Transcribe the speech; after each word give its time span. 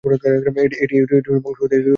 এটি 0.83 0.95
বংশগত। 1.39 1.71